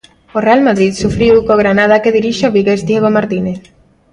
O 0.37 0.39
Real 0.47 0.61
Madrid 0.67 0.93
sufriu 1.03 1.33
co 1.45 1.59
Granada 1.61 2.01
que 2.03 2.15
dirixe 2.17 2.43
o 2.49 2.53
vigués 2.57 2.81
Diego 2.89 3.09
Martínez. 3.17 3.59